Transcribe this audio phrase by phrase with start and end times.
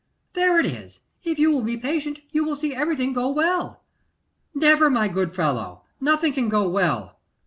[0.33, 3.83] 'There it is; if you will be patient, you will see everything go well.'
[4.55, 7.19] 'Never, my good fellow; nothing can go well.